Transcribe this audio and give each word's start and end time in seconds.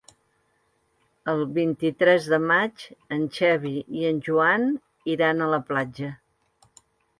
El 1.33 1.41
vint-i-tres 1.57 2.25
de 2.31 2.39
maig 2.53 2.87
en 3.17 3.29
Xavi 3.37 3.75
i 4.01 4.09
en 4.15 4.25
Joan 4.31 4.67
iran 5.17 5.47
a 5.47 5.53
la 5.55 5.63
platja. 5.71 6.13